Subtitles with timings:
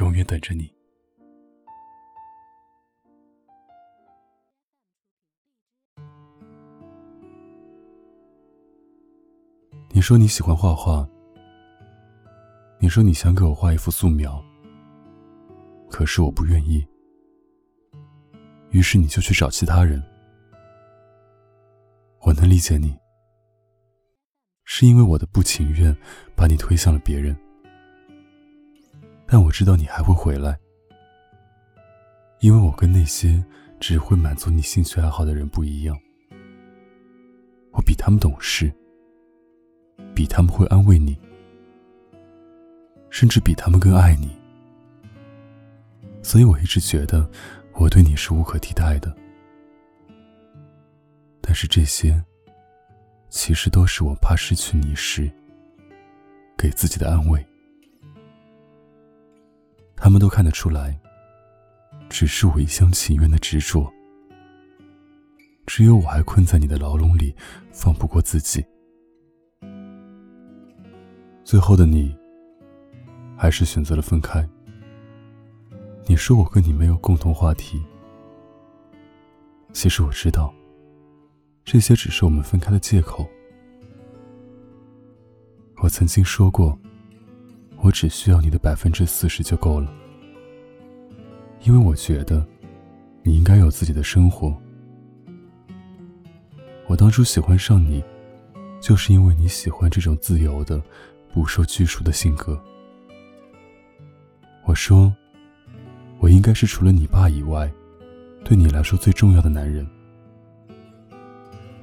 [0.00, 0.72] 永远等着你。
[9.90, 11.08] 你说你喜欢画画，
[12.80, 14.44] 你说你想给我画一幅素描，
[15.88, 16.84] 可是我不愿意。
[18.70, 20.02] 于是你就去找其他人。
[22.22, 22.96] 我能理解你，
[24.64, 25.96] 是因为我的不情愿
[26.34, 27.43] 把你推向了别人。
[29.26, 30.58] 但我知道你还会回来，
[32.40, 33.44] 因为我跟那些
[33.80, 35.98] 只会满足你兴趣爱好的人不一样。
[37.72, 38.72] 我比他们懂事，
[40.14, 41.18] 比他们会安慰你，
[43.10, 44.30] 甚至比他们更爱你。
[46.22, 47.28] 所以我一直觉得。
[47.76, 49.12] 我对你是无可替代的，
[51.40, 52.24] 但是这些，
[53.28, 55.28] 其实都是我怕失去你时
[56.56, 57.44] 给自己的安慰。
[60.04, 61.00] 他们都看得出来，
[62.10, 63.90] 只是我一厢情愿的执着。
[65.64, 67.34] 只有我还困在你的牢笼里，
[67.72, 68.62] 放不过自己。
[71.42, 72.14] 最后的你，
[73.34, 74.46] 还是选择了分开。
[76.04, 77.82] 你说我跟你没有共同话题，
[79.72, 80.52] 其实我知道，
[81.64, 83.26] 这些只是我们分开的借口。
[85.76, 86.78] 我曾经说过，
[87.84, 89.92] 我只需要你的百分之四十就够了，
[91.64, 92.42] 因为我觉得
[93.22, 94.56] 你应该有自己的生活。
[96.86, 98.02] 我当初喜欢上你，
[98.80, 100.82] 就是因为你喜欢这种自由的、
[101.30, 102.58] 不受拘束的性格。
[104.64, 105.14] 我说。
[106.20, 107.70] 我应该是除了你爸以外，
[108.44, 109.86] 对你来说最重要的男人。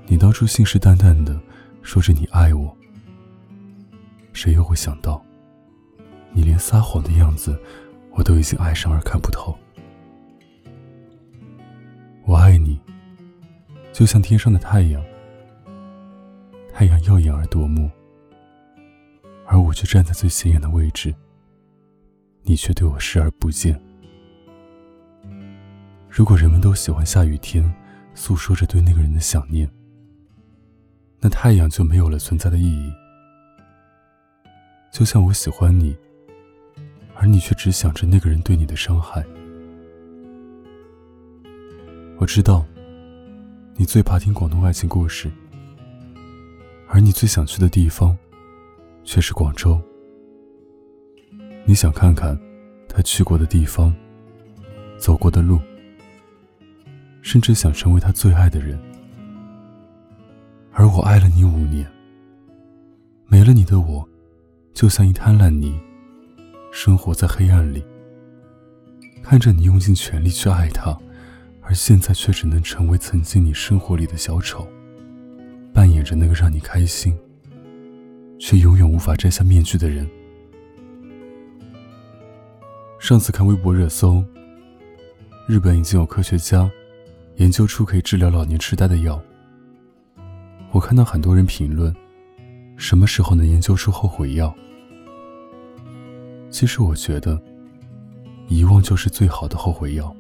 [0.07, 1.39] 你当初信誓旦旦的
[1.83, 2.75] 说着你爱我，
[4.33, 5.23] 谁又会想到，
[6.33, 7.59] 你连撒谎的样子，
[8.11, 9.57] 我都已经爱上而看不透。
[12.25, 12.79] 我爱你，
[13.91, 15.03] 就像天上的太阳，
[16.73, 17.89] 太阳耀眼而夺目，
[19.45, 21.13] 而我却站在最显眼的位置，
[22.43, 23.79] 你却对我视而不见。
[26.09, 27.73] 如果人们都喜欢下雨天，
[28.13, 29.69] 诉说着对那个人的想念，
[31.19, 32.91] 那太阳就没有了存在的意义。
[34.91, 35.97] 就像我喜欢你，
[37.21, 39.23] 而你却只想着那个人对你的伤害。
[42.17, 42.65] 我知道，
[43.75, 45.31] 你最怕听广东爱情故事，
[46.87, 48.17] 而你最想去的地方，
[49.03, 49.79] 却是广州。
[51.63, 52.35] 你想看看
[52.89, 53.93] 他去过的地方，
[54.97, 55.59] 走过的路。
[57.21, 58.79] 甚至想成为他最爱的人，
[60.71, 61.85] 而我爱了你五年，
[63.27, 64.09] 没了你的我，
[64.73, 65.79] 就像一滩烂泥，
[66.71, 67.83] 生活在黑暗里。
[69.21, 70.97] 看着你用尽全力去爱他，
[71.61, 74.67] 而现在却只能成为曾经你生活里的小丑，
[75.73, 77.15] 扮演着那个让你开心，
[78.39, 80.09] 却永远无法摘下面具的人。
[82.97, 84.23] 上次看微博热搜，
[85.47, 86.69] 日本已经有科学家。
[87.37, 89.19] 研究出可以治疗老年痴呆的药。
[90.71, 91.95] 我看到很多人评论，
[92.75, 94.53] 什么时候能研究出后悔药？
[96.51, 97.41] 其实我觉得，
[98.49, 100.13] 遗忘就是最好的后悔药。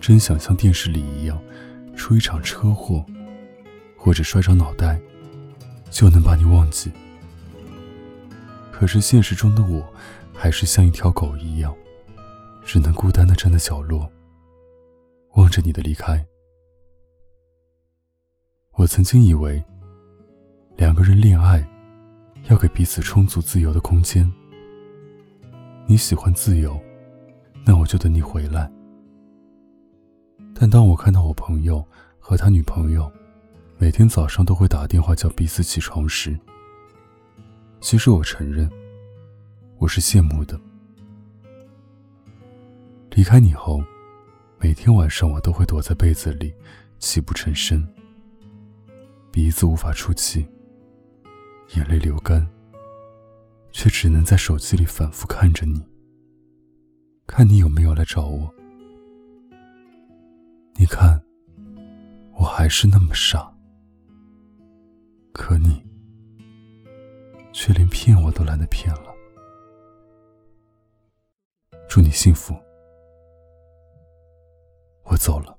[0.00, 1.40] 真想像电视里一样，
[1.94, 3.06] 出一场车祸，
[3.96, 5.00] 或者摔着脑袋，
[5.88, 6.90] 就能把你忘记。
[8.72, 9.82] 可是现实中的我，
[10.34, 11.74] 还是像一条狗一样，
[12.64, 14.10] 只能孤单的站在角落。
[15.34, 16.26] 望着你的离开，
[18.72, 19.62] 我曾经以为
[20.76, 21.66] 两个人恋爱
[22.48, 24.30] 要给彼此充足自由的空间。
[25.86, 26.78] 你喜欢自由，
[27.64, 28.70] 那我就等你回来。
[30.54, 31.84] 但当我看到我朋友
[32.18, 33.10] 和他女朋友
[33.78, 36.38] 每天早上都会打电话叫彼此起床时，
[37.80, 38.68] 其实我承认
[39.78, 40.60] 我是羡慕的。
[43.10, 43.82] 离开你后。
[44.58, 46.52] 每天晚上，我都会躲在被子里，
[46.98, 47.86] 泣不成声，
[49.30, 50.48] 鼻子无法出气，
[51.74, 52.44] 眼泪流干，
[53.78, 55.86] 却只能在手机里反复看着你，
[57.26, 58.50] 看你有没有来找我。
[60.76, 61.22] 你看，
[62.32, 63.54] 我还是那么傻，
[65.30, 65.84] 可你
[67.52, 69.14] 却连骗我都懒得骗了。
[71.86, 72.54] 祝你幸福，
[75.04, 75.55] 我走了。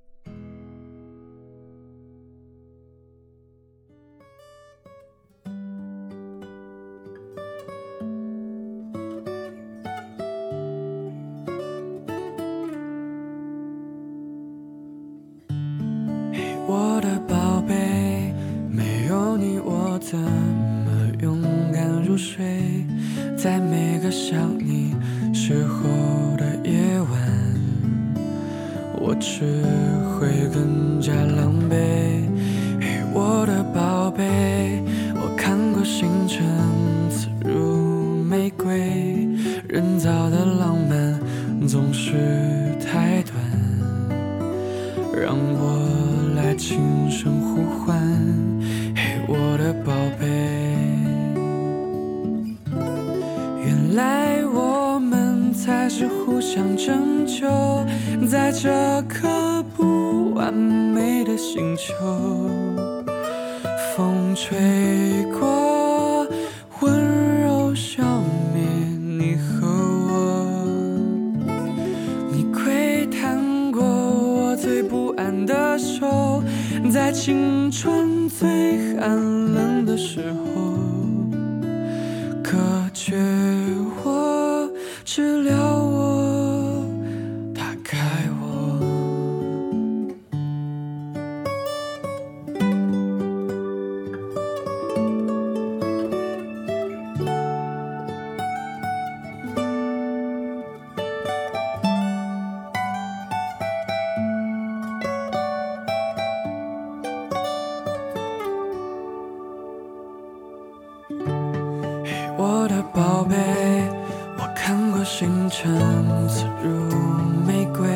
[20.10, 21.42] 怎么勇
[21.74, 22.86] 敢入睡？
[23.36, 24.96] 在每个想你
[25.34, 25.84] 时候
[26.38, 27.10] 的夜晚，
[29.02, 29.44] 我只
[30.14, 31.76] 会更加狼狈。
[32.80, 34.82] 嘿，我的宝贝，
[35.16, 36.42] 我看过星辰
[37.12, 39.28] 刺入玫瑰，
[39.68, 41.20] 人造的浪漫
[41.68, 42.14] 总是
[42.80, 43.36] 太短，
[45.22, 45.86] 让我。
[46.38, 47.98] 来轻声呼唤，
[49.68, 50.26] 的宝贝。
[53.66, 57.46] 原来我们才是互相拯救，
[58.26, 61.94] 在这颗不完美的星球。
[63.94, 64.58] 风吹
[65.38, 66.26] 过，
[66.80, 67.07] 温
[76.92, 79.10] 在青春最寒
[79.54, 80.67] 冷的时候，
[112.98, 113.36] 宝贝，
[114.40, 115.72] 我看过星辰
[116.28, 116.72] 刺入
[117.46, 117.88] 玫瑰，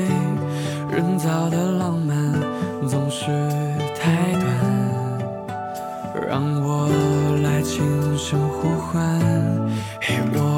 [0.92, 2.16] 人造的浪漫
[2.88, 3.26] 总是
[4.00, 4.46] 太短，
[6.30, 6.88] 让我
[7.42, 9.20] 来轻声呼唤，
[10.00, 10.51] 嘿，我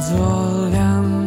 [0.00, 1.23] 做两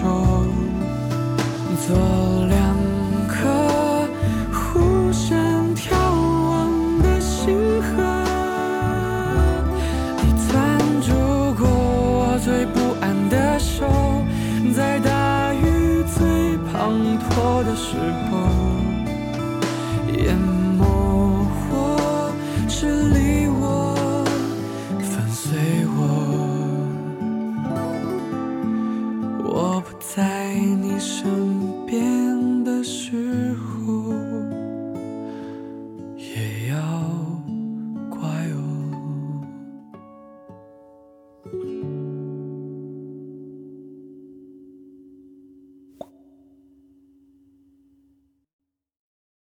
[0.00, 0.46] 中，
[1.84, 1.96] 做
[2.46, 2.56] 两
[3.26, 3.34] 颗
[4.52, 5.36] 互相
[5.74, 7.88] 眺望的星河。
[10.22, 11.12] 你攥住
[11.58, 13.84] 过我最不安的手，
[14.72, 17.96] 在大雨最滂沱的时
[18.30, 18.77] 候。